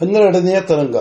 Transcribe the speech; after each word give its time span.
ಹನ್ನೆರಡನೆಯ 0.00 0.60
ತರಂಗ. 0.60 0.96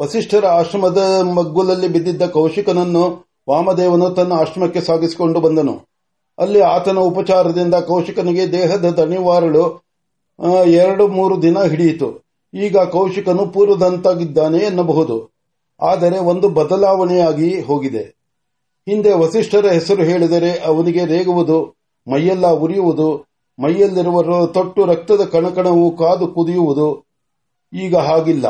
ವಸಿಷ್ಠರ 0.00 0.46
ಆಶ್ರಮದ 0.46 1.20
ಮಗ್ಗುಲಲ್ಲಿ 1.22 1.88
ಬಿದ್ದಿದ್ದ 1.88 2.26
ಕೌಶಿಕನನ್ನು 2.26 3.30
ವಾಮದೇವನು 3.50 4.10
ತನ್ನ 4.10 4.32
ಆಶ್ರಮಕ್ಕೆ 4.32 4.80
ಸಾಗಿಸಿಕೊಂಡು 4.80 5.40
ಬಂದನು. 5.40 5.80
ಅಲ್ಲಿ 6.38 6.60
ಆತನ 6.60 6.98
ಉಪಚಾರದಿಂದ 6.98 7.74
ಕೌಶಿಕನಿಗೆ 7.74 8.52
ದೇಹದ 8.52 8.84
ದಣಿವಾರಳು 8.84 9.84
ಎರಡು 10.66 11.08
ಮೂರು 11.08 11.42
ದಿನ 11.42 11.62
ಹಿಡಿಯಿತು. 11.62 12.24
ಈಗ 12.54 12.78
ಕೌಶಿಕನು 12.78 13.46
ಪೂರ್ವದಂತಾಗಿದ್ದಾನೆ 13.46 14.58
ಎನ್ನಬಹುದು. 14.58 15.30
ಆದರೆ 15.80 16.18
ಒಂದು 16.18 16.48
ಬದಲಾವಣೆಯಾಗಿ 16.48 17.60
ಹೋಗಿದೆ. 17.60 18.02
ಹಿಂದೆ 18.88 19.12
ವಸಿಷ್ಠರ 19.12 19.66
ಹೆಸರು 19.66 20.02
ಹೇಳಿದರೆ 20.02 20.64
ಅವನಿಗೆ 20.64 21.04
ರೇಗುವುದು, 21.04 21.76
ಮೈಯೆಲ್ಲ 22.12 22.46
ಉರಿಯುವುದು, 22.46 23.26
ಮೈಯಲ್ಲಿರುವ 23.62 24.46
ತೊಟ್ಟು 24.46 24.84
ರಕ್ತದ 24.84 25.24
ಕಣಕಣವು 25.24 25.96
ಕಾದು 25.96 26.26
ಕುದಿಯುವುದು 26.26 27.09
ಈಗ 27.72 27.96
ಹಾಗಿಲ್ಲ. 27.96 28.46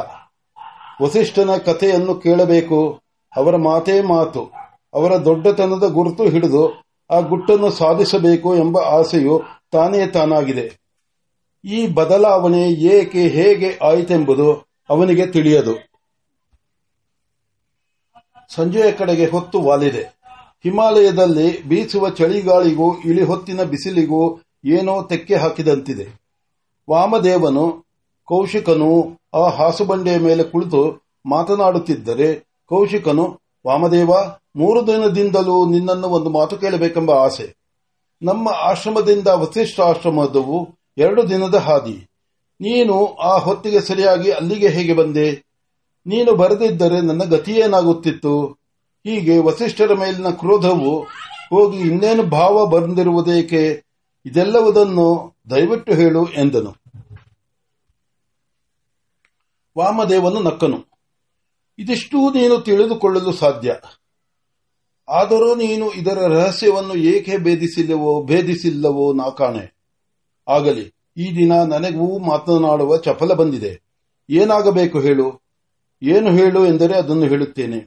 ವಸಿಷ್ಠನ 1.03 1.57
ಕಥೆಯನ್ನು 1.57 2.15
ಕೇಳಬೇಕು. 2.15 3.01
ಅವರ 3.37 3.57
ಮಾತೇ 3.57 4.01
ಮಾತು. 4.01 4.51
ಅವರ 4.95 5.17
ದೊಡ್ಡತನದ 5.17 5.85
ಗುರುತು 5.89 6.25
ಹಿಡಿದು 6.25 6.85
ಆ 7.11 7.21
ಗುಟ್ಟನ್ನು 7.21 7.71
ಸಾಧಿಸಬೇಕು 7.71 8.57
ಎಂಬ 8.57 8.79
ಆಸೆಯು 8.79 9.43
ತಾನೇ 9.73 10.07
ತಾನಾಗಿದೆ. 10.07 10.81
ಈ 11.65 11.87
ಬದಲಾವಣೆ 11.87 12.71
ಏಕೆ 12.71 13.29
ಹೇಗೆ 13.29 13.79
ಆಯಿತೆಂಬುದು 13.83 14.53
ಅವನಿಗೆ 14.91 15.27
ತಿಳಿಯದು. 15.27 15.75
ಸಂಜೆಯ 18.55 18.93
ಕಡೆಗೆ 18.93 19.27
ಹೊತ್ತು 19.27 19.61
ವಾಲಿದೆ. 19.61 20.03
ಹಿಮಾಲಯದಲ್ಲಿ 20.65 21.65
ಬೀಸುವ 21.65 22.11
ಚಳಿಗಾಳಿಗೂ 22.11 22.99
ಇಳಿಹೊತ್ತಿನ 22.99 23.63
ಬಿಸಿಲಿಗೂ 23.63 24.41
ಏನೋ 24.65 25.03
ತೆಕ್ಕೆ 25.03 25.37
ಹಾಕಿದಂತಿದೆ. 25.37 26.21
ವಾಮದೇವನು 26.91 27.90
ಕೌಶಿಕನು 28.31 29.21
ಆ 29.35 29.49
ಹಾಸುಬಂಡೆಯ 29.49 30.19
ಮೇಲೆ 30.19 30.43
ಕುಳಿತು 30.43 31.11
ಮಾತನಾಡುತ್ತಿದ್ದರೆ, 31.27 32.49
ಕೌಶಿಕನು, 32.67 33.41
ವಾಮದೇವ, 33.67 34.11
ಮೂರು 34.57 34.87
ದಿನದಿಂದಲೂ 34.87 35.71
ನಿನ್ನನ್ನು 35.71 36.09
ಒಂದು 36.09 36.31
ಮಾತು 36.31 36.57
ಕೇಳಬೇಕೆಂಬ 36.57 37.11
ಆಸೆ. 37.11 37.57
ನಮ್ಮ 38.23 38.49
ಆಶ್ರಮದಿಂದ 38.49 39.27
ವಸಿಷ್ಠ 39.27 39.81
ಆಶ್ರಮದವು 39.81 40.69
ಎರಡು 40.99 41.31
ದಿನದ 41.31 41.55
ಹಾದಿ. 41.55 42.09
ನೀನು 42.61 43.07
ಆ 43.07 43.39
ಹೊತ್ತಿಗೆ 43.39 43.81
ಸರಿಯಾಗಿ 43.81 44.31
ಅಲ್ಲಿಗೆ 44.31 44.69
ಹೇಗೆ 44.69 44.93
ಬಂದೆ? 44.93 45.33
ನೀನು 46.07 46.35
ಬರೆದಿದ್ದರೆ 46.35 47.01
ನನ್ನ 47.01 47.25
ಗತಿಯೇನಾಗುತ್ತಿತ್ತು 47.25 48.47
ಹೀಗೆ 49.07 49.39
ವಸಿಷ್ಠರ 49.39 49.95
ಮೇಲಿನ 49.95 50.29
ಕ್ರೋಧವು 50.29 50.99
ಹೋಗಿ 51.51 51.79
ಇನ್ನೇನು 51.79 52.23
ಭಾವ 52.23 52.67
ಬಂದಿರುವುದೇಕೆ? 52.67 53.85
ಇದೆಲ್ಲವುದನ್ನು 54.27 55.37
ದಯವಿಟ್ಟು 55.51 55.93
ಹೇಳು 55.93 56.27
ಎಂದನು. 56.27 56.80
ವಾಮದೇವನು 59.79 60.41
ನಕ್ಕನು. 60.41 60.91
ಇದಿಷ್ಟೂ 61.79 62.31
ನೀನು 62.31 62.59
ತಿಳಿದುಕೊಳ್ಳಲು 62.59 63.33
ಸಾಧ್ಯ. 63.33 63.77
ಆದರೂ 65.09 65.55
ನೀನು 65.55 65.91
ಇದರ 65.91 66.19
ರಹಸ್ಯವನ್ನು 66.19 66.95
ಏಕೆ 66.95 67.39
ಭೇದಿಸಿಲ್ಲವೋ 67.39 68.23
ಭೇದಿಸಿಲ್ಲವೋ 68.23 69.13
ನಾ 69.13 69.31
ಕಾಣೆ. 69.31 69.77
ಆಗಲಿ, 70.49 70.95
ಈ 71.17 71.35
ದಿನ 71.35 71.53
ನನಗೂ 71.63 72.19
ಮಾತನಾಡುವ 72.19 72.97
ಚಪಲ 72.97 73.33
ಬಂದಿದೆ. 73.33 73.83
ಏನಾಗಬೇಕು 74.31 75.01
ಹೇಳು? 75.01 75.43
ಏನು 76.03 76.31
ಹೇಳು 76.31 76.67
ಎಂದರೆ 76.67 76.97
ಅದನ್ನು 76.97 77.27
ಹೇಳುತ್ತೇನೆ. 77.27 77.81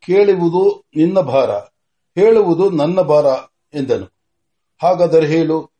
ಕೇಳುವುದು 0.00 0.84
ನಿನ್ನ 0.96 1.20
ಭಾರ, 1.20 1.50
ಹೇಳುವುದು 2.18 2.70
ನನ್ನ 2.70 3.00
ಭಾರ 3.00 3.26
ಎಂದನು. 3.74 4.06
ಹಾಗಾದರೆ 4.82 5.26
ಹೇಳು, 5.26 5.70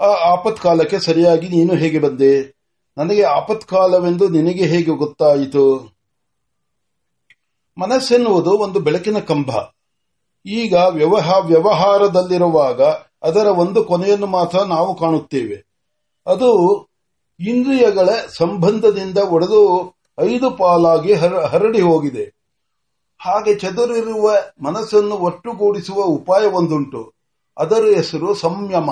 ಆ 0.00 0.06
ಆಪತ್ಕಾಲಕ್ಕೆ 0.06 0.98
ಸರಿಯಾಗಿ 0.98 1.48
ನೀನು 1.48 1.74
ಹೇಗೆ 1.74 1.98
ಬಂದೆ? 1.98 2.59
ನನಗೆ 2.98 3.22
ಆಪತ್ಕಾಲವೆಂದು 3.22 4.28
ನಿನಗೆ 4.28 4.66
ಹೇಗೆ 4.66 4.90
ಗೊತ್ತಾಯಿತು? 4.90 5.96
ಮನಸ್ಸೆನ್ನುವುದು 7.78 8.50
ಒಂದು 8.58 8.80
ಬೆಳಕಿನ 8.80 9.18
ಕಂಬ. 9.18 9.50
ಈಗ 10.46 10.74
ವ್ಯವಹ- 10.90 11.46
ವ್ಯವಹಾರದಲ್ಲಿರುವಾಗ 11.46 12.82
ಅದರ 13.22 13.46
ಒಂದು 13.46 13.84
ಕೊನೆಯನ್ನು 13.84 14.26
ಮಾತ್ರ 14.26 14.62
ನಾವು 14.62 14.98
ಕಾಣುತ್ತೇವೆ. 14.98 15.66
ಅದು 16.26 16.80
ಇಂದ್ರಿಯಗಳ 17.40 18.08
ಸಂಬಂಧದಿಂದ 18.28 19.18
ಒಡೆದು 19.18 19.94
ಐದು 20.20 20.50
ಪಾಲಾಗಿ 20.50 21.12
ಹರ- 21.12 21.46
ಹರಡಿ 21.46 21.80
ಹೋಗಿದೆ. 21.80 22.40
ಹಾಗೆ 23.18 23.54
ಚದುರಿರುವ 23.54 24.32
ಮನಸ್ಸನ್ನು 24.62 25.14
ಒಟ್ಟುಗೂಡಿಸುವ 25.14 26.02
ಉಪಾಯವೊಂದುಂಟು 26.02 27.12
ಅದರ 27.58 27.84
ಹೆಸರು 27.96 28.34
ಸಂಯಮ. 28.34 28.90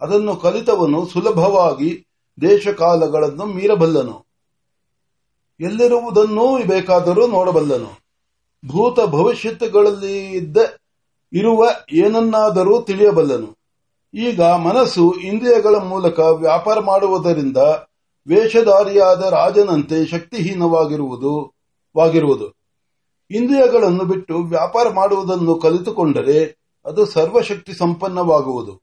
ಅದನ್ನು 0.00 0.36
ಕಲಿತವನು 0.36 1.06
ಸುಲಭವಾಗಿ 1.06 2.09
ದೇಶಕಾಲಗಳನ್ನು 2.40 3.44
ಮೀರಬಲ್ಲನು. 3.44 4.26
ಎಲ್ಲಿರುವುದನ್ನೂ 5.60 6.58
ಬೇಕಾದರೂ 6.58 7.26
ನೋಡಬಲ್ಲನು. 7.26 8.00
ಭೂತ 8.66 9.00
ಭವಿಷ್ಯತ್ತುಗಳಲ್ಲಿ 9.00 10.30
ಇದ್ದ 10.30 10.56
ಇರುವ 11.32 11.68
ಏನನ್ನಾದರೂ 11.92 12.82
ತಿಳಿಯಬಲ್ಲನು. 12.82 13.58
ಈಗ 14.14 14.42
ಮನಸ್ಸು 14.42 15.12
ಇಂದ್ರಿಯಗಳ 15.12 15.74
ಮೂಲಕ 15.76 16.18
ವ್ಯಾಪಾರ 16.18 16.80
ಮಾಡುವುದರಿಂದ 16.80 17.56
ವೇಷಧಾರಿಯಾದ 18.28 19.22
ರಾಜನಂತೆ 19.22 20.06
ಶಕ್ತಿಹೀನವಾಗಿರುವುದು, 20.06 21.54
ವಾಗಿರುವುದು. 21.96 22.60
ಇಂದ್ರಿಯಗಳನ್ನು 23.30 24.04
ಬಿಟ್ಟು 24.04 24.38
ವ್ಯಾಪಾರ 24.38 24.88
ಮಾಡುವುದನ್ನು 24.88 25.54
ಕಲಿತುಕೊಂಡರೆ 25.54 26.58
ಅದು 26.84 27.06
ಸರ್ವಶಕ್ತಿ 27.06 27.72
ಸಂಪನ್ನವಾಗುವುದು 27.72 28.82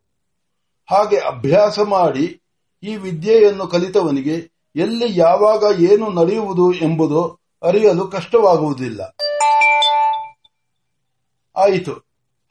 ಹಾಗೆ 0.91 1.17
ಅಭ್ಯಾಸ 1.17 1.79
ಮಾಡಿ 1.79 2.41
ಈ 2.83 2.95
ವಿದ್ಯೆಯನ್ನು 2.95 3.67
ಕಲಿತವನಿಗೆ 3.67 4.51
ಎಲ್ಲಿ 4.75 5.19
ಯಾವಾಗ 5.19 5.81
ಏನು 5.81 6.09
ನಡೆಯುವುದು 6.09 6.73
ಎಂಬುದು 6.73 7.39
ಅರಿಯಲು 7.63 8.07
ಕಷ್ಟವಾಗುವುದಿಲ್ಲ. 8.07 9.15
ಆಯಿತು. 11.55 11.93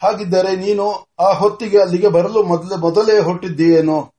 ಹಾಗಿದ್ದರೆ 0.03 0.57
ನೀನು 0.57 1.07
ಆ 1.19 1.33
ಹೊತ್ತಿಗೆ 1.33 1.79
ಅಲ್ಲಿಗೆ 1.79 2.09
ಬರಲು 2.09 2.43
ಮೊದಲೇ 2.77 3.19
ಹೊರಟಿದ್ದೀಯೇನೋ? 3.19 4.15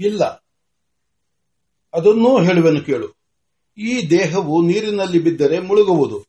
ಇಲ್ಲ. 0.00 0.24
ಅದನ್ನೂ 1.94 2.42
ಹೇಳುವೆನು 2.42 2.80
ಕೇಳು. 2.80 3.08
ಈ 3.78 4.10
ದೇಹವು 4.10 4.62
ನೀರಿನಲ್ಲಿ 4.62 5.18
ಬಿದ್ದರೆ 5.18 5.58
ಮುಳುಗುವುದು. 5.58 6.24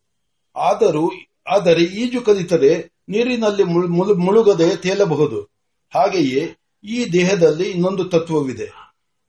ಆದರೂ, 0.55 1.11
ಆದರೆ 1.47 1.81
ಈಜು 1.83 2.21
ಕಲಿತರೆ 2.21 2.93
ನೀರಿನಲ್ಲಿ 3.09 3.63
ಮುಳು- 3.63 3.89
ಮುಳು- 3.89 4.17
ಮುಳುಗದೆ 4.17 4.75
ತೇಲಬಹುದು. 4.75 5.41
ಹಾಗೆಯೇ 5.95 6.57
ಈ 6.85 7.13
ದೇಹದಲ್ಲಿ 7.13 7.69
ಇನ್ನೊಂದು 7.69 8.03
ತತ್ವವಿದೆ. 8.03 8.71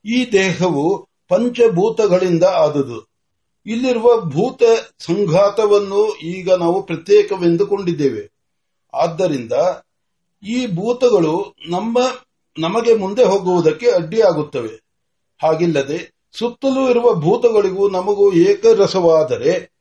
ಈ 0.05 0.33
ದೇಹವು 0.33 1.09
ಪಂಚಭೂತಗಳಿಂದ 1.29 2.45
ಆದುದು. 2.45 3.09
ಇಲ್ಲಿರುವ 3.67 4.21
ಭೂತ 4.21 4.63
ಸಂಘಾತವನ್ನು 4.99 6.17
ಈಗ 6.17 6.53
ನಾವು 6.53 6.83
ಪ್ರತ್ಯೇಕವೆಂದುಕೊಂಡಿದ್ದೇವೆ. 6.83 8.33
ಆದ್ದರಿಂದ 8.95 9.53
ಈ 10.43 10.67
ಭೂತಗಳು 10.67 11.55
ನಮ್ಮ, 11.69 11.99
ನಮಗೆ 12.59 12.95
ಮುಂದೆ 12.95 13.25
ಹೋಗುವುದಕ್ಕೆ 13.25 13.91
ಅಡ್ಡಿಯಾಗುತ್ತವೆ. 13.91 14.81
ಹಾಗಿಲ್ಲದೆ 15.43 16.17
ಸುತ್ತಲೂ 16.39 16.91
ಇರುವ 16.91 17.15
ಭೂತಗಳಿಗೂ 17.15 17.91
ನಮಗೂ 17.91 18.33
ಏಕರಸವಾದರೆ 18.33 19.77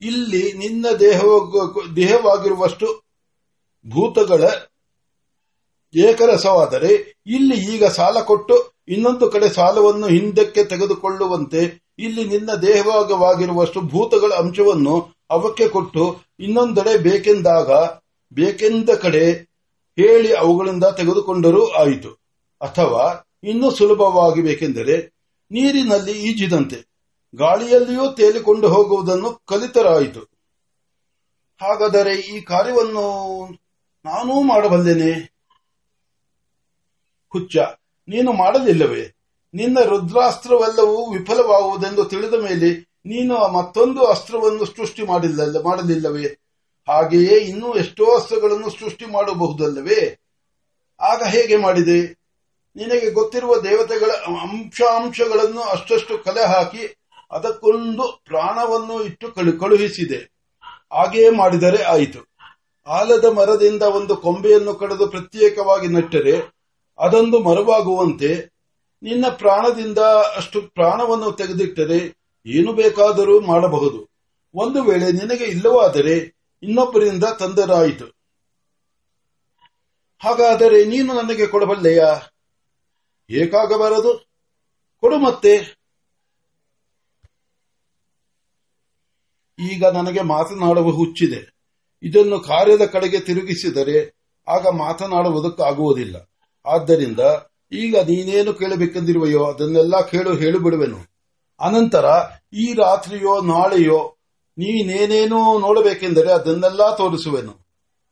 ಇಲ್ಲಿ 0.00 0.52
ನಿನ್ನ 0.52 0.86
ದೇಹ 1.00 1.20
ದೇಹವಾಗಿರುವಷ್ಟು 1.96 3.02
ಭೂತಗಳ 3.88 4.44
ಏಕರಸವಾದರೆ 5.94 7.22
ಇಲ್ಲಿ 7.26 7.74
ಈಗ 7.74 7.84
ಸಾಲ 7.84 8.20
ಕೊಟ್ಟು 8.20 8.84
ಇನ್ನೊಂದು 8.88 9.30
ಕಡೆ 9.30 9.48
ಸಾಲವನ್ನು 9.48 10.06
ಹಿಂದಕ್ಕೆ 10.06 10.64
ತೆಗೆದುಕೊಳ್ಳುವಂತೆ 10.64 11.92
ಇಲ್ಲಿ 11.98 12.24
ನಿನ್ನ 12.24 12.54
ದೇಹವಾಗವಾಗಿರುವಷ್ಟು 12.54 13.80
ಭೂತಗಳ 13.80 14.32
ಅಂಶವನ್ನು 14.32 15.18
ಅವಕ್ಕೆ 15.30 15.68
ಕೊಟ್ಟು 15.68 16.24
ಇನ್ನೊಂದೆಡೆ 16.40 16.96
ಬೇಕೆಂದಾಗ 16.96 17.70
ಬೇಕೆಂದ 18.32 18.90
ಕಡೆ 18.90 19.32
ಹೇಳಿ 19.98 20.32
ಅವುಗಳಿಂದ 20.32 20.84
ತೆಗೆದುಕೊಂಡರೂ 20.84 21.66
ಆಯಿತು. 21.66 22.10
ಅಥವಾ 22.60 23.32
ಇನ್ನೂ 23.44 23.70
ಸುಲಭವಾಗಿ 23.70 24.42
ಬೇಕೆಂದರೆ 24.42 25.18
ನೀರಿನಲ್ಲಿ 25.50 26.12
ಈಜಿದಂತೆ 26.12 26.88
ಗಾಳಿಯಲ್ಲಿಯೂ 27.36 28.12
ತೇಲಿಕೊಂಡು 28.12 28.68
ಹೋಗುವುದನ್ನು 28.68 29.42
ಕಲಿತರಾಯಿತು. 29.46 30.20
ಹಾಗಾದರೆ 31.62 32.14
ಈ 32.14 32.40
ಕಾರ್ಯವನ್ನು 32.40 33.04
ನಾನೂ 34.04 34.42
ಮಾಡಬಲ್ಲೆನೆ? 34.42 35.37
ಹುಚ್ಚ, 37.32 37.56
ನೀನು 38.08 38.32
ಮಾಡಲಿಲ್ಲವೇ 38.32 39.14
ನಿನ್ನ 39.54 39.80
ರುದ್ರಾಸ್ತ್ರವೆಲ್ಲವೂ 39.80 41.10
ವಿಫಲವಾಗುವುದೆಂದು 41.10 42.04
ತಿಳಿದ 42.04 42.34
ಮೇಲೆ 42.34 42.88
ನೀನು 43.06 43.48
ಮತ್ತೊಂದು 43.48 44.04
ಅಸ್ತ್ರವನ್ನು 44.04 44.64
ಸೃಷ್ಟಿ 44.64 45.02
ಮಾಡಿಲ್ಲ 45.02 45.62
ಮಾಡಲಿಲ್ಲವೇ? 45.62 46.40
ಹಾಗೆಯೇ 46.88 47.38
ಇನ್ನೂ 47.38 47.74
ಎಷ್ಟೋ 47.74 48.16
ಅಸ್ತ್ರಗಳನ್ನು 48.16 48.70
ಸೃಷ್ಟಿ 48.70 49.04
ಮಾಡಬಹುದಲ್ಲವೇ? 49.06 50.18
ಆಗ 51.00 51.22
ಹೇಗೆ 51.22 51.56
ಮಾಡಿದೆ? 51.56 52.00
ನಿನಗೆ 52.76 53.10
ಗೊತ್ತಿರುವ 53.10 53.60
ದೇವತೆಗಳ 53.60 54.10
ಅಂಶಾಂಶಗಳನ್ನು 54.10 55.60
ಅಷ್ಟಷ್ಟು 55.60 56.18
ಕಲೆ 56.18 56.44
ಹಾಕಿ 56.44 56.96
ಅದಕ್ಕೊಂದು 57.30 58.22
ಪ್ರಾಣವನ್ನು 58.24 59.02
ಇಟ್ಟು 59.02 59.32
ಕಳು- 59.32 59.60
ಕಳುಹಿಸಿದೆ. 59.60 60.32
ಹಾಗೆಯೇ 60.92 61.30
ಮಾಡಿದರೆ 61.30 61.82
ಆಯಿತು. 61.82 62.28
ಆಲದ 62.86 63.24
ಮರದಿಂದ 63.24 63.82
ಒಂದು 63.82 64.16
ಕೊಂಬೆಯನ್ನು 64.16 64.74
ಕಡಿದು 64.74 65.06
ಪ್ರತ್ಯೇಕವಾಗಿ 65.06 65.88
ನೆಟ್ಟರೆ 65.88 66.57
ಅದೊಂದು 66.98 67.40
ಮರವಾಗುವಂತೆ 67.40 68.58
ನಿನ್ನ 69.02 69.24
ಪ್ರಾಣದಿಂದ 69.28 69.98
ಅಷ್ಟು 70.36 70.62
ಪ್ರಾಣವನ್ನು 70.62 71.32
ತೆಗೆದಿಟ್ಟರೆ 71.32 72.18
ಏನು 72.46 72.72
ಬೇಕಾದರೂ 72.72 73.40
ಮಾಡಬಹುದು. 73.40 74.10
ಒಂದು 74.54 74.82
ವೇಳೆ 74.82 75.12
ನಿನಗೆ 75.12 75.44
ಇಲ್ಲವಾದರೆ 75.44 76.36
ಇನ್ನೊಬ್ಬರಿಂದ 76.62 77.24
ತಂದರಾಯಿತು. 77.24 78.04
ಹಾಗಾದರೆ 80.18 80.84
ನೀನು 80.84 81.14
ನನಗೆ 81.14 81.46
ಕೊಡಬಲ್ಲೆಯಾ? 81.46 82.20
ಏಕಾಗಬಾರದು 83.30 84.26
ಕೊಡು 85.00 85.18
ಮತ್ತೆ. 85.18 85.78
ಈಗ 89.58 89.84
ನನಗೆ 89.84 90.20
ಮಾತನಾಡುವ 90.20 90.90
ಹುಚ್ಚಿದೆ. 90.90 91.58
ಇದನ್ನು 92.02 92.40
ಕಾರ್ಯದ 92.40 92.84
ಕಡೆಗೆ 92.84 93.20
ತಿರುಗಿಸಿದರೆ 93.20 94.16
ಆಗ 94.48 94.66
ಮಾತನಾಡುವುದಕ್ಕಾಗುವುದಿಲ್ಲ. 94.66 96.16
ಆದ್ದರಿಂದ 96.68 97.22
ಈಗ 97.72 97.94
ನೀನೇನು 98.08 98.52
ಕೇಳಬೇಕೆಂದಿರುವೆಯೋ 98.54 99.42
ಅದನ್ನೆಲ್ಲ 99.44 99.96
ಕೇಳು 100.06 100.32
ಹೇಳಿಬಿಡುವೆನು 100.34 101.00
ಅನಂತರ 101.60 102.06
ಈ 102.52 102.66
ರಾತ್ರಿಯೋ 102.74 103.34
ನಾಳೆಯೋ 103.44 104.00
ನೀನೇನೇನು 104.58 105.40
ನೋಡಬೇಕೆಂದರೆ 105.60 106.30
ಅದನ್ನೆಲ್ಲ 106.32 106.82
ತೋರಿಸುವೆನು. 106.96 107.54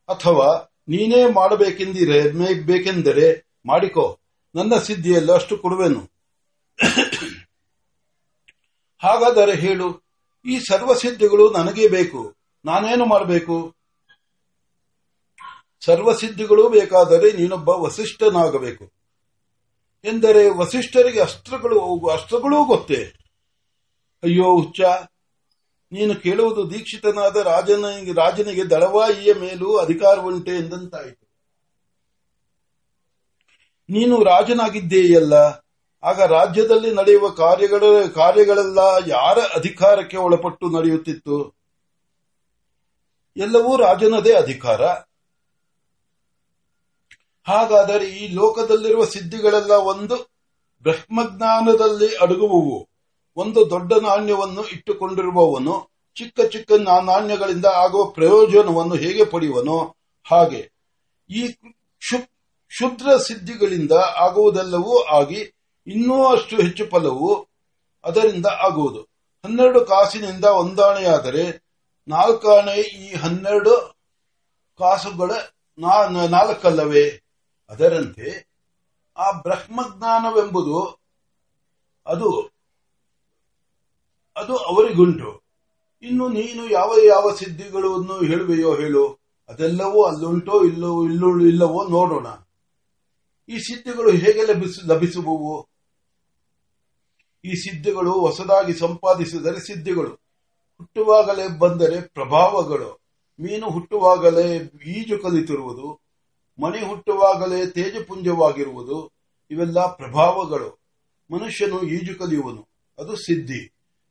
ಅಥವಾ 0.09 0.49
ನೀನೇ 0.89 1.21
ಮಾಡಬೇಕೆಂದಿರೆ 1.31 2.19
ಬೇಕೆಂದರೆ 2.67 3.27
ಮಾಡಿಕೋ, 3.67 4.05
ನನ್ನ 4.55 4.75
ಸಿದ್ಧಿಯಲ್ಲಿ 4.79 5.33
ಅಷ್ಟು 5.33 5.55
ಕೊಡುವೆನು. 5.57 6.03
ಹಾಗಾದರೆ 9.03 9.55
ಹೇಳು, 9.55 9.89
ಈ 10.45 10.55
ಸರ್ವಸಿದ್ಧಿಗಳು 10.69 11.47
ನನಗೇ 11.53 11.87
ಬೇಕು, 11.89 12.21
ನಾನೇನು 12.65 13.05
ಮಾಡಬೇಕು? 13.05 13.57
ಸರ್ವಸಿದ್ಧಿಗಳು 15.87 16.69
ಬೇಕಾದರೆ 16.69 17.33
ನೀನೊಬ್ಬ 17.33 17.69
ವಸಿಷ್ಠನಾಗಬೇಕು. 17.69 18.93
ಎಂದರೆ 20.05 20.51
ವಸಿಷ್ಠರಿಗೆ 20.51 21.21
ಅಸ್ತ್ರಗಳು 21.21 22.07
ಅಸ್ತ್ರಗಳೂ 22.07 22.65
ಗೊತ್ತೇ? 22.65 23.13
ಅಯ್ಯೋ, 24.23 24.57
ಹುಚ್ಚ. 24.57 24.81
ನೀನು 25.93 26.15
ಕೇಳುವುದು 26.15 26.71
ದೀಕ್ಷಿತನಾದ 26.71 27.37
ರಾಜನ 27.37 27.85
ರಾಜನಿಗೆ 28.17 28.65
ದಳವಾಯಿಯ 28.65 29.35
ಮೇಲೂ 29.35 29.77
ಅಧಿಕಾರವುಂಟೆ 29.77 30.51
ಎಂದಂತಾಯಿತು. 30.51 31.27
ನೀನು 33.89 34.25
ರಾಜನಾಗಿದ್ದೇಯಲ್ಲ. 34.25 35.35
ಆಗ 36.03 36.23
ರಾಜ್ಯದಲ್ಲಿ 36.23 36.95
ನಡೆಯುವ 36.95 37.29
ಕಾರ್ಯಗಳ 37.29 37.83
ಕಾರ್ಯಗಳೆಲ್ಲ 38.15 38.79
ಯಾರ 39.07 39.39
ಅಧಿಕಾರಕ್ಕೆ 39.39 40.17
ಒಳಪಟ್ಟು 40.17 40.71
ನಡೆಯುತ್ತಿತ್ತು? 40.71 41.57
ಎಲ್ಲವೂ 43.37 43.77
ರಾಜನದೇ 43.77 44.33
ಅಧಿಕಾರ. 44.33 44.81
ಹಾಗಾದರೆ 47.47 48.05
ಈ 48.05 48.35
ಲೋಕದಲ್ಲಿರುವ 48.35 49.05
ಸಿದ್ಧಿಗಳೆಲ್ಲ 49.05 49.71
ಒಂದು 49.71 50.17
ಬ್ರಹ್ಮಜ್ಞಾನದಲ್ಲಿ 50.83 52.17
ಅಡಗುವುವು. 52.17 52.89
ಒಂದು 53.37 53.71
ದೊಡ್ಡ 53.71 53.93
ನಾಣ್ಯವನ್ನು 53.93 54.65
ಇಟ್ಟುಕೊಂಡಿರುವವನು, 54.69 55.91
ಚಿಕ್ಕ 56.17 56.41
ಚಿಕ್ಕ 56.53 56.73
ನಾಣ್ಯಗಳಿಂದ 56.73 57.67
ಆಗುವ 57.67 58.05
ಪ್ರಯೋಜನವನ್ನು 58.05 58.95
ಹೇಗೆ 58.95 59.25
ಪಡೆಯುವನೋ 59.25 59.97
ಹಾಗೆ. 60.31 60.73
ಈ 61.31 61.49
ಕ್ಷುದ್ರ 61.49 63.17
ಸಿದ್ಧಿಗಳಿಂದ 63.17 63.93
ಆಗುವುದೆಲ್ಲವೂ 64.17 65.03
ಆಗಿ 65.03 65.53
ಇನ್ನೂ 65.87 66.27
ಅಷ್ಟು 66.27 66.57
ಹೆಚ್ಚು 66.57 66.87
ಫಲವು 66.87 67.49
ಅದರಿಂದ 68.05 68.47
ಆಗುವುದು. 68.47 69.01
ಹನ್ನೆರಡು 69.45 69.85
ಕಾಸಿನಿಂದ 69.85 70.45
ಒಂದಾಣೆಯಾದರೆ 70.45 71.45
ನಾಲ್ಕಾಣೆ 72.09 72.81
ಈ 72.81 73.15
ಹನ್ನೆರಡು 73.15 73.95
ಕಾಸುಗಳ 74.79 75.31
ನಾಲ್ಕಲ್ಲವೇ? 76.29 77.26
ಅದರಂತೆ 77.69 78.57
ಆ 79.17 79.31
ಬ್ರಹ್ಮಜ್ಞಾನವೆಂಬುದು 79.31 81.01
ಅದು 82.07 82.57
ಅದು 84.37 84.57
ಅವರಿಗುಂಟು. 84.57 85.43
ಇನ್ನು 86.03 86.29
ನೀನು 86.29 86.71
ಯಾವ 86.71 86.95
ಯಾವ 87.05 87.35
ಸಿದ್ಧಿಗಳನ್ನು 87.35 88.25
ಹೇಳುವೆಯೋ 88.25 88.75
ಹೇಳು. 88.75 89.13
ಅದೆಲ್ಲವೂ 89.49 90.03
ಅಲ್ಲುಂಟೋ 90.03 90.65
ಇಲ್ಲೋ 90.65 91.05
ಇಲ್ಲೋ, 91.05 91.41
ಇಲ್ಲವೋ 91.41 91.89
ನೋಡೋಣ. 91.89 92.27
ಈ 93.49 93.59
ಸಿದ್ಧಿಗಳು 93.59 94.11
ಹೇಗೆ 94.11 94.47
ಲಭಿಸ, 94.47 94.79
ಲಭಿಸುವವು? 94.87 95.69
ಈ 97.45 97.55
ಸಿದ್ಧಿಗಳು 97.55 98.13
ಹೊಸದಾಗಿ 98.13 98.75
ಸಂಪಾದಿಸಿದರೆ 98.75 99.61
ಸಿದ್ಧಿಗಳು. 99.61 100.11
ಹುಟ್ಟುವಾಗಲೇ 100.79 101.59
ಬಂದರೆ 101.59 102.01
ಪ್ರಭಾವಗಳು. 102.01 103.01
ಮೀನು 103.41 103.71
ಹುಟ್ಟುವಾಗಲೇ 103.71 104.57
ಈಜು 104.87 105.19
ಕಲಿತಿರುವುದು. 105.19 106.06
ಮಣಿ 106.63 106.87
ಹುಟ್ಟುವಾಗಲೇ 106.87 107.67
ತೇಜಪುಂಜವಾಗಿರುವುದು 107.67 109.13
ಇವೆಲ್ಲ 109.51 109.87
ಪ್ರಭಾವಗಳು. 109.87 110.81
ಮನುಷ್ಯನು 111.31 111.83
ಈಜು 111.83 112.19
ಕಲಿಯುವನು. 112.19 112.69
ಅದು 112.99 113.17
ಸಿದ್ಧಿ. 113.17 113.67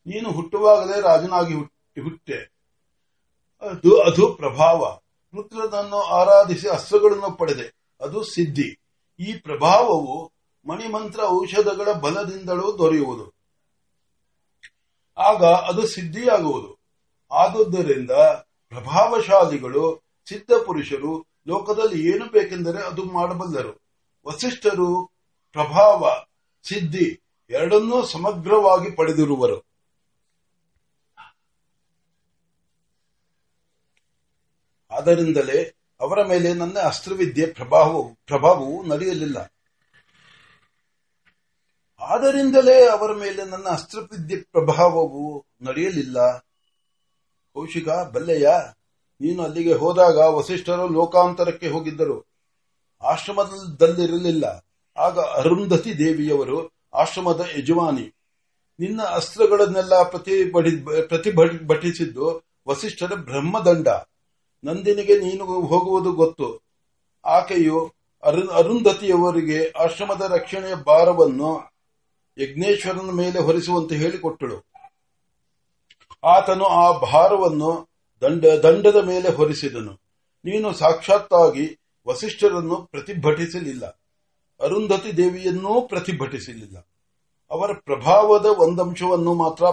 ನೀನು 0.05 0.31
ಹುಟ್ಟುವಾಗಲೇ 0.31 1.01
ರಾಜನಾಗಿ 1.01 1.53
ಹುಟ್ಟೆ. 1.53 2.55
ಅದು 3.61 4.01
ಅದು 4.01 4.33
ಪ್ರಭಾವ. 4.33 4.99
ರುದ್ರನನ್ನು 5.35 6.01
ಆರಾಧಿಸಿ 6.01 6.69
ಅಸ್ತ್ರಗಳನ್ನು 6.69 7.37
ಪಡೆದೆ. 7.37 7.95
ಅದು 8.01 8.23
ಸಿದ್ಧಿ. 8.23 8.81
ಈ 9.19 9.33
ಪ್ರಭಾವವು 9.33 10.33
ಮಣಿಮಂತ್ರ 10.65 11.19
ಔಷಧಗಳ 11.23 11.91
ಬಲದಿಂದಲೂ 11.91 12.77
ದೊರೆಯುವುದು. 12.77 13.35
ಆಗ 15.17 15.43
ಅದು 15.43 15.87
ಸಿದ್ಧಿಯಾಗುವುದು. 15.87 16.79
ಆದುದರಿಂದ 17.31 18.11
ಪ್ರಭಾವಶಾಲಿಗಳು, 18.69 20.01
ಸಿದ್ಧ 20.29 20.51
ಪುರುಷರು 20.65 21.34
ಲೋಕದಲ್ಲಿ 21.47 22.13
ಏನು 22.13 22.25
ಬೇಕೆಂದರೆ 22.25 22.83
ಅದು 22.83 23.05
ಮಾಡಬಲ್ಲರು. 23.05 23.81
ವಸಿಷ್ಠರು, 24.27 25.05
ಪ್ರಭಾವ, 25.51 26.25
ಸಿದ್ಧಿ 26.63 27.21
ಎರಡನ್ನೂ 27.49 28.05
ಸಮಗ್ರವಾಗಿ 28.05 28.91
ಪಡೆದಿರುವರು. 28.91 29.65
ಆದ್ದರಿಂದಲೇ 34.91 35.75
ಅವರ 35.99 36.25
ಮೇಲೆ 36.27 36.53
ನನ್ನ 36.53 36.79
ಅಸ್ತ್ರವಿದ್ಯೆ 36.79 37.45
ಪ್ರಭಾವವು 37.45 38.15
ಪ್ರಭಾವವು 38.25 38.85
ನಡೆಯಲಿಲ್ಲ. 38.85 39.37
ಆದ್ದರಿಂದಲೇ 41.99 42.87
ಅವರ 42.87 43.13
ಮೇಲೆ 43.13 43.45
ನನ್ನ 43.45 43.69
ಅಸ್ತ್ರವಿದ್ಯೆ 43.69 44.41
ಪ್ರಭಾವವು 44.41 45.45
ನಡೆಯಲಿಲ್ಲ. 45.61 46.37
ಕೌಶಿಕ, 47.53 47.89
ಬಲ್ಲೆಯ? 47.89 48.49
ನೀನು 49.21 49.43
ಅಲ್ಲಿಗೆ 49.43 49.73
ಹೋದಾಗ 49.73 50.17
ವಸಿಷ್ಠರು 50.17 50.87
ಲೋಕಾಂತರಕ್ಕೆ 50.87 51.67
ಹೋಗಿದ್ದರು. 51.67 52.25
ಆಶ್ರಮದಲ್ಲಿರಲಿಲ್ಲ. 53.03 54.65
ಆಗ 54.97 55.19
ಅರುಂಧತಿ 55.19 55.97
ದೇವಿಯವರು 55.97 56.71
ಆಶ್ರಮದ 56.93 57.45
ಯಜಮಾನಿ. 57.57 58.15
ನಿನ್ನ 58.79 59.01
ಅಸ್ತ್ರಗಳನ್ನೆಲ್ಲ 59.01 60.03
ಪ್ರತಿಭಟಿಸಿದ್ದು 61.07 62.43
ವಸಿಷ್ಠರ 62.67 63.11
ಬ್ರಹ್ಮದಂಡ. 63.15 63.87
ನಂದಿನಿಗೆ 64.63 65.19
ನೀನು 65.19 65.45
ಹೋಗುವುದು 65.45 66.11
ಗೊತ್ತು. 66.13 66.61
ಆಕೆಯು 67.25 67.93
ಅರುಂಧತಿಯವರಿಗೆ 68.53 69.83
ಆಶ್ರಮದ 69.83 70.21
ರಕ್ಷಣೆಯ 70.21 70.75
ಭಾರವನ್ನು 70.75 71.71
ಯಜ್ಞೇಶ್ವರನ 72.37 73.11
ಮೇಲೆ 73.11 73.39
ಹೊರಿಸುವಂತೆ 73.39 73.95
ಹೇಳಿಕೊಟ್ಟಳು. 73.97 74.65
ಆತನು 76.23 76.65
ಆ 76.65 76.99
ಭಾರವನ್ನು 76.99 77.94
ದಂಡ, 78.25 78.45
ದಂಡದ 78.45 78.95
ಮೇಲೆ 78.95 79.29
ಹೊರಿಸಿದನು. 79.29 79.93
ನೀನು 80.45 80.73
ಸಾಕ್ಷಾತ್ತಾಗಿ 80.73 81.79
ವಸಿಷ್ಠರನ್ನು 82.07 82.75
ಪ್ರತಿಭಟಿಸಲಿಲ್ಲ. 82.75 83.85
ಅರುಂಧತಿ 84.61 85.17
ದೇವಿಯನ್ನೂ 85.17 85.81
ಪ್ರತಿಭಟಿಸಲಿಲ್ಲ. 85.81 86.77
ಅವರ 87.51 87.73
ಪ್ರಭಾವದ 87.73 88.45
ಒಂದಂಶವನ್ನು 88.45 89.33
ಮಾತ್ರ 89.33 89.65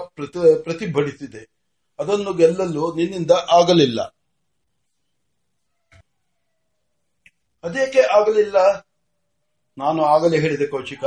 ಪ್ರತಿಭಟಿಸಿದೆ. 0.57 1.51
ಅದನ್ನು 1.99 2.33
ಗೆಲ್ಲಲು 2.33 2.95
ನಿನ್ನಿಂದ 2.95 3.31
ಆಗಲಿಲ್ಲ. 3.31 4.01
ಅದೇಕೆ 7.63 8.01
ಆಗಲಿಲ್ಲ? 8.01 8.87
ನಾನು 9.79 10.05
ಆಗಲೇ 10.05 10.41
ಹೇಳಿದೆ 10.41 10.67
ಕೌಶಿಕ. 10.67 11.05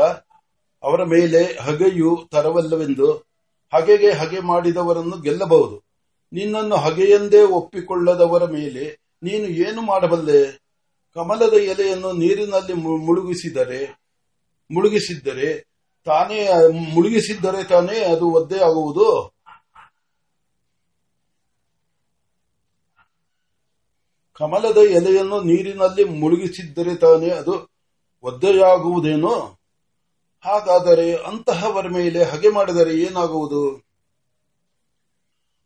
ಅವರ 0.83 1.03
ಮೇಲೆ 1.03 1.59
ಹಗೆಯು 1.59 2.27
ತರವಲ್ಲವೆಂದು, 2.31 3.11
ಹಗೆಗೆ 3.73 4.11
ಹಗೆ 4.11 4.39
ಮಾಡಿದವರನ್ನು 4.39 5.17
ಗೆಲ್ಲಬಹುದು. 5.17 5.94
ನಿನ್ನನ್ನು 6.33 6.75
ಹಗೆಯೆಂದೇ 6.75 7.41
ಒಪ್ಪಿಕೊಳ್ಳದವರ 7.41 8.45
ಮೇಲೆ 8.45 8.99
ನೀನು 9.23 9.47
ಏನು 9.47 9.81
ಮಾಡಬಲ್ಲೆ? 9.81 10.65
ಕಮಲದ 11.13 11.53
ಎಲೆಯನ್ನು 11.53 12.11
ನೀರಿನಲ್ಲಿ 12.13 12.73
ಮುಳುಗಿಸಿದರೆ, 12.73 14.05
ಮುಳುಗಿಸಿದ್ದರೆ 14.71 15.75
ತಾನೇ 16.05 16.49
ಮುಳುಗಿಸಿದ್ದರೆ 16.93 17.63
ತಾನೇ 17.63 17.99
ಅದು 17.99 18.29
ಒದ್ದೆ 18.29 18.59
ಆಗುವುದು? 18.59 19.33
ಕಮಲದ 24.33 24.77
ಎಲೆಯನ್ನು 24.77 25.41
ನೀರಿನಲ್ಲಿ 25.41 26.03
ಮುಳುಗಿಸಿದ್ದರೆ 26.03 26.95
ತಾನೇ 26.95 27.29
ಅದು 27.29 27.69
ಒದ್ದೆಯಾಗುವುದೇನೋ? 28.23 29.57
ಹಾಗಾದರೆ 30.45 31.15
ಅಂತಹವರ 31.15 31.87
ಮೇಲೆ 31.89 32.23
ಹಗೆ 32.23 32.49
ಮಾಡಿದರೆ 32.49 32.95
ಏನಾಗುವುದು? 32.97 33.84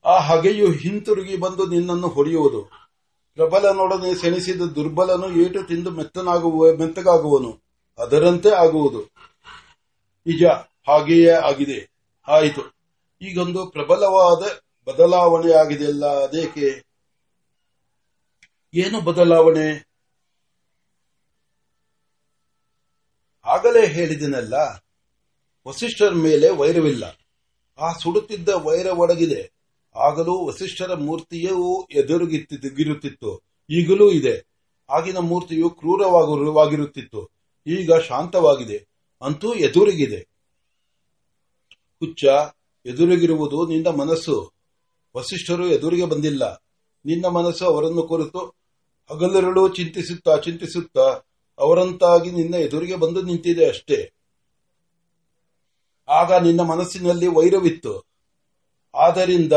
ಆ 0.05 0.19
ಹಗೆಯು 0.19 0.71
ಹಿಂತಿರುಗಿ 0.71 1.37
ಬಂದು 1.37 1.65
ನಿನ್ನನ್ನು 1.65 2.07
ಹೊಡೆಯುವುದು. 2.07 2.71
ಪ್ರಬಲನೊಡನೆ 3.35 4.15
ಸೆಣಸಿದ 4.15 4.61
ದುರ್ಬಲನು 4.61 5.31
ಏಟು 5.31 5.63
ತಿಂದು 5.63 5.91
ಮೆತ್ತನಾಗುವ, 5.91 6.75
ಮೆತ್ತಗಾಗುವನು. 6.75 7.61
ಅದರಂತೆ 7.97 8.49
ಆಗುವುದು. 8.49 9.01
ನಿಜ, 10.27 10.43
ಹಾಗೆಯೇ 10.87 11.29
ಆಗಿದೆ. 11.29 11.91
ಆಯಿತು. 12.27 12.61
ಈಗೊಂದು 13.21 13.65
ಪ್ರಬಲವಾದ 13.65 14.41
ಬದಲಾವಣೆ 14.89 15.53
ಆಗಿದೆಯಲ್ಲ 15.53 16.05
ಅದೇಕೆ? 16.05 16.85
ಏನು 18.73 19.01
ಬದಲಾವಣೆ? 19.01 19.89
ಆಗಲೇ 23.45 23.87
ಹೇಳಿದನಲ್ಲ, 23.87 24.53
ವಸಿಷ್ಠರ 25.67 26.09
ಮೇಲೆ 26.09 26.49
ವೈರವಿಲ್ಲ. 26.49 27.17
ಆ 27.79 27.93
ಸುಡುತ್ತಿದ್ದ 27.93 28.49
ವೈರ 28.49 28.85
ಒಡಗಿದೆ. 28.85 29.58
ಆಗಲೂ 29.95 30.47
ವಸಿಷ್ಠರ 30.47 30.93
ಮೂರ್ತಿಯೂ 30.93 31.87
ಎದುರುಗಿರುತ್ತಿತ್ತು 31.91 33.41
ಈಗಲೂ 33.69 34.11
ಇದೆ. 34.11 34.49
ಆಗಿನ 34.89 35.17
ಮೂರ್ತಿಯು 35.17 35.69
ಕ್ರೂರವಾಗಿರುತ್ತಿತ್ತು. 35.69 37.29
ಈಗ 37.67 37.93
ಶಾಂತವಾಗಿದೆ. 37.93 38.87
ಅಂತೂ 39.21 39.53
ಎದುರಿಗಿದೆ. 39.53 40.27
ಹುಚ್ಚ, 41.99 42.25
ಎದುರಿಗಿರುವುದು 42.85 43.67
ನಿನ್ನ 43.67 43.87
ಮನಸ್ಸು. 43.87 44.53
ವಸಿಷ್ಠರು 45.17 45.67
ಎದುರಿಗೆ 45.67 46.05
ಬಂದಿಲ್ಲ. 46.05 46.63
ನಿನ್ನ 47.05 47.25
ಮನಸ್ಸು 47.25 47.65
ಅವರನ್ನು 47.65 48.03
ಕುರಿತು, 48.03 48.39
ಹಗಲಿರುಳು 49.11 49.69
ಚಿಂತಿಸುತ್ತಾ 49.69 50.37
ಚಿಂತಿಸುತ್ತಾ 50.37 51.21
ಅವರಂತಾಗಿ 51.59 52.31
ನಿನ್ನ 52.31 52.53
ಎದುರಿಗೆ 52.53 52.95
ಬಂದು 52.95 53.21
ನಿಂತಿದೆ 53.21 53.65
ಅಷ್ಟೇ. 53.65 54.13
ಆಗ 56.09 56.33
ನಿನ್ನ 56.33 56.61
ಮನಸ್ಸಿನಲ್ಲಿ 56.61 57.27
ವೈರವಿತ್ತು. 57.27 58.08
ಆದ್ದರಿಂದ 58.95 59.53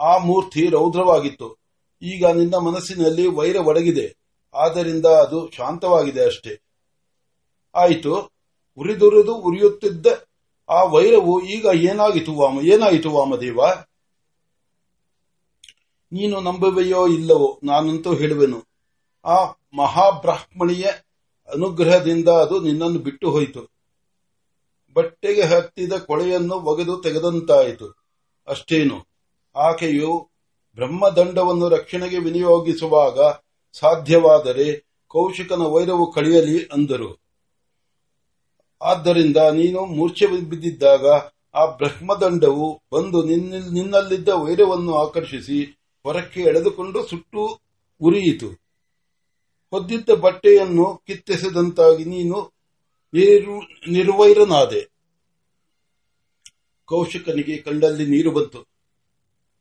ಆ 0.00 0.18
ಮೂರ್ತಿ 0.18 0.68
ರೌದ್ರವಾಗಿತ್ತು. 0.68 1.56
ಈಗ 2.02 2.26
ನಿನ್ನ 2.26 2.56
ಮನಸ್ಸಿನಲ್ಲಿ 2.56 3.26
ವೈರ 3.26 3.56
ಒಡಗಿದೆ. 3.56 4.16
ಆದ್ದರಿಂದ 4.54 5.06
ಅದು 5.06 5.50
ಶಾಂತವಾಗಿದೆ 5.50 6.24
ಅಷ್ಟೇ. 6.24 6.62
ಆಯಿತು. 7.74 8.30
ಉರಿದುರಿದು 8.76 9.34
ಉರಿಯುತ್ತಿದ್ದ 9.34 10.06
ಆ 10.68 10.84
ವೈರವು 10.84 11.42
ಈಗ 11.42 11.66
ಏನಾಯಿತು 11.74 12.32
ವಾಮ, 12.32 12.60
ಏನಾಯಿತು 12.60 13.10
ವಾಮದೇವ? 13.10 13.60
ನೀನು 16.12 16.40
ನಂಬುವೆಯೋ 16.40 17.08
ಇಲ್ಲವೋ? 17.08 17.60
ನಾನಂತೂ 17.64 18.14
ಹೇಳುವೆನು. 18.14 18.64
ಆ 19.24 19.52
ಮಹಾಬ್ರಾಹ್ಮಣಿಯ 19.76 20.86
ಅನುಗ್ರಹದಿಂದ 21.54 22.28
ಅದು 22.28 22.60
ನಿನ್ನನ್ನು 22.60 22.98
ಬಿಟ್ಟು 22.98 23.30
ಹೋಯಿತು. 23.30 23.72
ಬಟ್ಟೆಗೆ 24.94 25.42
ಹತ್ತಿದ 25.42 25.92
ಕೊಳೆಯನ್ನು 25.92 26.54
ಒಗೆದು 26.54 27.00
ತೆಗೆದಂತಾಯಿತು. 27.00 28.07
ಅಷ್ಟೇನು. 28.48 28.98
ಆಕೆಯು 29.56 30.30
ಬ್ರಹ್ಮದಂಡವನ್ನು 30.74 31.68
ರಕ್ಷಣೆಗೆ 31.68 32.18
ವಿನಿಯೋಗಿಸುವಾಗ 32.18 33.18
ಸಾಧ್ಯವಾದರೆ 33.72 34.66
ಕೌಶಿಕನ 35.08 35.62
ವೈರವು 35.74 36.12
ಕಳೆಯಲಿ 36.12 36.58
ಅಂದರು. 36.66 37.10
ಆದ್ದರಿಂದ 38.82 39.36
ನೀನು 39.36 39.80
ಮೂರ್ಛೆ 39.86 40.26
ಬಿದ್ದಿದ್ದಾಗ 40.26 41.06
ಆ 41.54 41.62
ಬ್ರಹ್ಮದಂಡವು 41.66 42.82
ಬಂದು 42.92 43.22
ನಿನ್ನಲ್ಲಿದ್ದ 43.22 44.28
ವೈರವನ್ನು 44.28 44.92
ಆಕರ್ಷಿಸಿ 44.94 45.58
ಹೊರಕ್ಕೆ 46.04 46.40
ಎಳೆದುಕೊಂಡು 46.40 47.06
ಸುಟ್ಟು 47.06 47.42
ಉರಿಯಿತು. 48.00 48.48
ಹೊದ್ದಿದ್ದ 49.70 50.10
ಬಟ್ಟೆಯನ್ನು 50.10 50.86
ಕಿತ್ತೆಸೆದಂತಾಗಿ 51.06 52.04
ನೀನು 52.04 52.38
ನಿರ್ವೈರನಾದೆ. 53.88 54.97
ಕೌಶಿಕನಿಗೆ 56.88 57.56
ಕಣ್ಣಲ್ಲಿ 57.56 58.06
ನೀರು 58.06 58.30
ಬಂತು. 58.30 58.60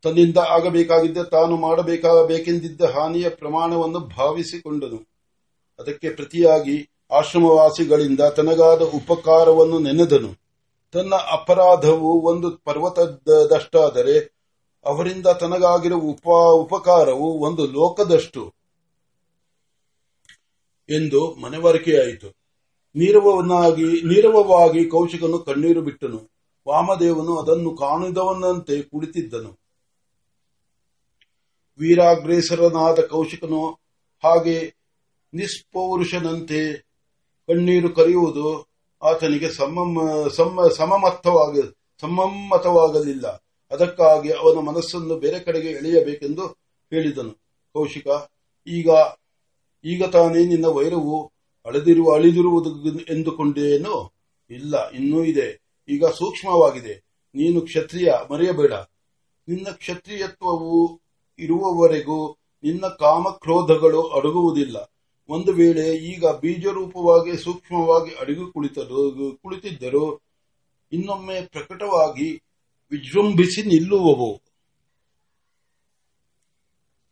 ತನ್ನಿಂದ 0.03 0.37
ಆಗಬೇಕಾಗಿದ್ದ 0.37 1.17
ತಾನು 1.17 1.57
ಮಾಡಬೇಕಾಗಬೇಕೆಂದಿದ್ದ 1.57 2.81
ಹಾನಿಯ 2.81 3.29
ಪ್ರಮಾಣವನ್ನು 3.29 3.99
ಭಾವಿಸಿಕೊಂಡನು. 3.99 4.99
ಅದಕ್ಕೆ 5.79 6.09
ಪ್ರತಿಯಾಗಿ 6.09 6.89
ಆಶ್ರಮವಾಸಿಗಳಿಂದ 7.11 8.19
ತನಗಾದ 8.19 8.81
ಉಪಕಾರವನ್ನು 8.81 9.79
ನೆನೆದನು. 9.79 10.31
ತನ್ನ 10.91 11.13
ಅಪರಾಧವು 11.15 12.21
ಒಂದು 12.21 12.51
ಪರ್ವತದಷ್ಟಾದರೆ 12.51 14.15
ಅವರಿಂದ 14.85 15.27
ತನಗಾಗಿರುವ 15.27 15.99
ಉಪ 15.99 16.27
ಉಪಕಾರವು 16.63 17.27
ಒಂದು 17.39 17.65
ಲೋಕದಷ್ಟು 17.65 18.53
ಎಂದು 20.89 21.35
ಮನವರಿಕೆಯಾಯಿತು. 21.35 22.29
ನೀರವನಾಗಿ 22.95 23.83
ನೀರವವಾಗಿ 23.83 24.85
ಕೌಶಿಕನು 24.85 25.39
ಕಣ್ಣೀರು 25.39 25.81
ಬಿಟ್ಟನು. 25.81 26.36
ವಾಮದೇವನು 26.67 27.33
ಅದನ್ನು 27.41 27.69
ಕಾಣಿದವನಂತೆ 27.75 28.75
ಕುಳಿತಿದ್ದನು. 28.81 29.51
ವೀರಾಗ್ರೇಸರನಾದ 31.79 32.99
ಕೌಶಿಕನು 33.11 33.61
ಹಾಗೆ 34.23 34.57
ನಿಸ್ಪೌರುಷನಂತೆ 35.33 36.61
ಕಣ್ಣೀರು 37.49 37.89
ಕರೆಯುವುದು 37.89 38.47
ಆತನಿಗೆ 39.01 39.49
ಸಮಮ್ಮತವಾಗಲಿಲ್ಲ 41.99 43.27
ಅದಕ್ಕಾಗಿ 43.71 44.29
ಅವನ 44.31 44.57
ಮನಸ್ಸನ್ನು 44.69 45.15
ಬೇರೆ 45.19 45.39
ಕಡೆಗೆ 45.39 45.69
ಎಳೆಯಬೇಕೆಂದು 45.69 46.45
ಹೇಳಿದನು. 46.91 47.33
ಕೌಶಿಕ, 47.75 48.07
ಈಗ 48.67 48.89
ಈಗ 49.85 50.03
ತಾನೇ 50.05 50.41
ನಿನ್ನ 50.45 50.67
ವೈರವು 50.77 51.17
ಅಳೆದಿರುವ 51.65 52.07
ಅಳಿದಿರುವುದು 52.13 52.69
ಎಂದುಕೊಂಡೇನೋ? 53.13 53.95
ಇಲ್ಲ, 54.49 54.73
ಇನ್ನೂ 54.89 55.19
ಇದೆ. 55.23 55.47
ಈಗ 55.89 56.05
ಸೂಕ್ಷ್ಮವಾಗಿದೆ. 56.05 57.07
ನೀನು 57.35 57.61
ಕ್ಷತ್ರಿಯ, 57.61 58.13
ಮರೆಯಬೇಡ. 58.31 58.73
ನಿನ್ನ 59.47 59.67
ಕ್ಷತ್ರಿಯತ್ವವು 59.71 61.01
ಇರುವವರೆಗೂ 61.39 62.37
ನಿನ್ನ 62.63 62.87
ಕಾಮಕ್ರೋಧಗಳು 62.87 64.01
ಅಡಗುವುದಿಲ್ಲ. 64.01 64.91
ಒಂದು 65.29 65.51
ವೇಳೆ 65.51 65.95
ಈಗ 65.95 66.25
ಬೀಜರೂಪವಾಗಿ 66.41 67.37
ಸೂಕ್ಷ್ಮವಾಗಿ 67.37 68.15
ಅಡಗು 68.15 68.51
ಕುಳಿತರು 68.51 69.37
ಕುಳಿತಿದ್ದರೂ 69.43 70.21
ಇನ್ನೊಮ್ಮೆ 70.91 71.41
ಪ್ರಕಟವಾಗಿ 71.41 72.43
ವಿಜೃಂಭಿಸಿ 72.91 73.61
ನಿಲ್ಲುವವು. 73.61 74.41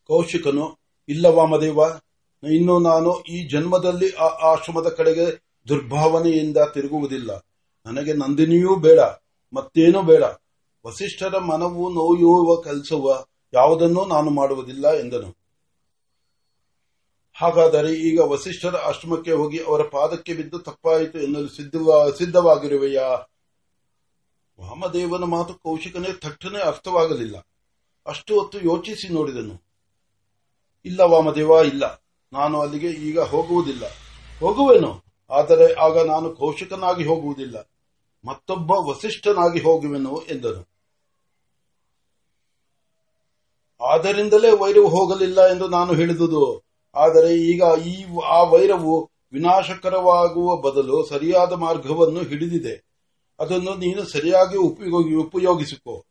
ಕೌಶಿಕನು 0.08 0.80
ಇಲ್ಲ 1.10 1.26
ವಾಮದೇವ 1.26 1.80
ಇನ್ನು 2.52 2.80
ನಾನು 2.80 3.20
ಈ 3.20 3.48
ಜನ್ಮದಲ್ಲಿ 3.48 4.12
ಆ 4.12 4.26
ಆಶ್ರಮದ 4.26 4.88
ಕಡೆಗೆ 4.88 5.44
ದುರ್ಭಾವನೆಯಿಂದ 5.68 6.58
ತಿರುಗುವುದಿಲ್ಲ. 6.74 7.55
ನನಗೆ 7.86 8.14
ನಂದಿನಿಯೂ 8.14 8.76
ಬೇಡ, 8.76 9.00
ಮತ್ತೇನೂ 9.54 10.02
ಬೇಡ. 10.02 10.24
ವಸಿಷ್ಠರ 10.86 11.38
ಮನವು 11.38 11.90
ನೋಯುವ 11.90 12.62
ಕೆಲಸವ 12.62 13.26
ಯಾವುದನ್ನೂ 13.54 14.06
ನಾನು 14.06 14.30
ಮಾಡುವುದಿಲ್ಲ 14.30 14.94
ಎಂದನು. 14.94 15.38
ಹಾಗಾದರೆ 17.34 17.94
ಈಗ 17.94 18.20
ವಸಿಷ್ಠರ 18.20 18.76
ಆಶ್ರಮಕ್ಕೆ 18.76 19.32
ಹೋಗಿ 19.32 19.60
ಅವರ 19.64 19.82
ಪಾದಕ್ಕೆ 19.82 20.34
ಬಿದ್ದು 20.34 20.60
ತಪ್ಪಾಯಿತು 20.60 21.20
ಎನ್ನಲು 21.20 21.48
ಸಿದ್ಧವಾಗಿರುವೆಯಾ? 22.18 23.08
ವಾಮದೇವನ 24.62 25.24
ಮಾತು 25.24 25.54
ಕೌಶಿಕನೇ 25.54 26.14
ತಟ್ಟನೆ 26.14 26.60
ಅರ್ಥವಾಗಲಿಲ್ಲ. 26.62 27.38
ಅಷ್ಟು 28.08 28.40
ಹೊತ್ತು 28.40 28.62
ಯೋಚಿಸಿ 28.62 29.14
ನೋಡಿದನು. 29.14 29.64
ಇಲ್ಲ 30.86 31.02
ವಾಮದೇವ, 31.02 31.50
ಇಲ್ಲ. 31.50 32.04
ನಾನು 32.34 32.62
ಅಲ್ಲಿಗೆ 32.62 32.90
ಈಗ 32.90 33.20
ಹೋಗುವುದಿಲ್ಲ. 33.20 33.86
ಹೋಗುವೆನು, 34.40 35.04
ಆದರೆ 35.30 35.74
ಆಗ 35.74 36.08
ನಾನು 36.08 36.36
ಕೌಶಿಕನಾಗಿ 36.36 37.04
ಹೋಗುವುದಿಲ್ಲ. 37.06 37.75
ಮತ್ತೊಬ್ಬ 38.28 38.72
ವಸಿಷ್ಠನಾಗಿ 38.72 39.60
ಹೋಗುವೆನು 39.60 40.22
ಎಂದನು. 40.22 40.76
ಆದ್ದರಿಂದಲೇ 43.86 44.52
ವೈರವು 44.52 44.88
ಹೋಗಲಿಲ್ಲ 44.88 45.48
ಎಂದು 45.48 45.68
ನಾನು 45.68 45.94
ಹೇಳಿದುದು. 45.94 46.64
ಆದರೆ 46.96 47.36
ಈಗ 47.36 47.64
ಈ 47.86 48.06
ಆ 48.26 48.44
ವೈರವು 48.44 49.12
ವಿನಾಶಕರವಾಗುವ 49.34 50.56
ಬದಲು 50.56 51.06
ಸರಿಯಾದ 51.06 51.54
ಮಾರ್ಗವನ್ನು 51.54 52.20
ಹಿಡಿದಿದೆ. 52.20 52.86
ಅದನ್ನು 53.40 53.76
ನೀನು 53.76 54.04
ಸರಿಯಾಗಿ 54.04 54.58
ಉಪಯೋಗಿಸಿಕೊ. 55.16 56.06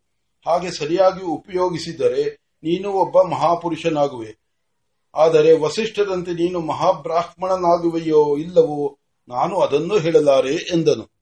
ಹಾಗೆ 0.47 0.71
ಸರಿಯಾಗಿ 0.71 1.23
ಉಪಯೋಗಿಸಿದರೆ 1.23 2.35
ನೀನು 2.35 2.91
ಒಬ್ಬ 2.91 3.23
ಮಹಾಪುರುಷನಾಗುವೆ. 3.23 4.37
ಆದರೆ 5.15 5.59
ವಸಿಷ್ಠರಂತೆ 5.59 6.33
ನೀನು 6.33 6.61
ಮಹಾಬ್ರಾಹ್ಮಣನಾಗುವೆಯೋ 6.61 8.37
ಇಲ್ಲವೋ 8.37 8.99
ನಾನು 9.29 9.61
ಅದನ್ನು 9.61 9.99
ಹೇಳಲಾರೆ 9.99 10.55
ಎಂದನು. 10.55 11.14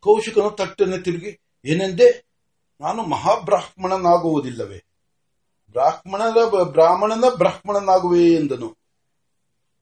ಕೌಶಿಕನು 0.00 0.50
ತಟ್ಟನೆ 0.50 0.98
ತಿರುಗಿ, 0.98 1.40
ಏನೆಂದೇ 1.64 2.24
ನಾನು 2.80 3.02
ಮಹಾಬ್ರಾಹ್ಮಣನಾಗುವುದಿಲ್ಲವೇ. 3.02 4.84
ಬ್ರಾಹ್ಮಣನ 5.70 6.36
ಬ್ರಾಹ್ಮಣನ 6.64 7.24
ಬ್ರಾಹ್ಮಣನಾಗುವೆ 7.36 8.24
ಎಂದನು. 8.24 8.78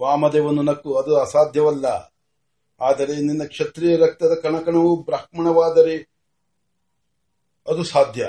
ವಾಮದೇವನು 0.03 0.63
ನಕ್ಕು, 0.63 0.95
ಅದು 0.95 1.21
ಅಸಾಧ್ಯವಲ್ಲ. 1.21 1.87
ಆದರೆ 2.81 3.17
ನಿನ್ನ 3.17 3.45
ಕ್ಷತ್ರಿಯ 3.45 3.97
ರಕ್ತದ 3.97 4.35
ಕಣಕಣವು 4.43 4.97
ಬ್ರಾಹ್ಮಣವಾದರೆ 4.97 5.97
ಅದು 7.69 7.85
ಸಾಧ್ಯ. 7.85 8.25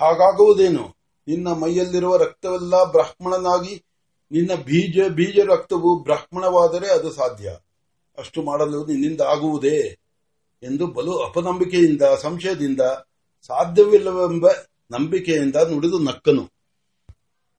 ಹಾಗಾಗುವುದೇನು? 0.00 0.96
ನಿನ್ನ 1.28 1.48
ಮೈಯಲ್ಲಿರುವ 1.48 2.16
ರಕ್ತವೆಲ್ಲ 2.16 2.84
ಬ್ರಾಹ್ಮಣನಾಗಿ, 2.84 3.84
ನಿನ್ನ 4.32 4.54
ಬೀಜ 4.54 5.12
ಬೀಜ 5.12 5.38
ರಕ್ತವು 5.38 6.02
ಬ್ರಾಹ್ಮಣವಾದರೆ 6.02 6.92
ಅದು 6.92 7.12
ಸಾಧ್ಯ. 7.12 7.56
ಅಷ್ಟು 8.18 8.42
ಮಾಡಲು 8.42 8.86
ನಿನ್ನಿಂದ 8.86 9.20
ಆಗುವುದೇ? 9.20 9.98
ಎಂದು 10.62 10.86
ಬಲು 10.86 11.18
ಅಪನಂಬಿಕೆಯಿಂದ 11.18 12.02
ಸಂಶಯದಿಂದ 12.20 12.80
ಸಾಧ್ಯವಿಲ್ಲವೆಂಬ 13.46 14.46
ನಂಬಿಕೆಯಿಂದ 14.90 15.56
ನುಡಿದು 15.56 15.98
ನಕ್ಕನು. 15.98 16.57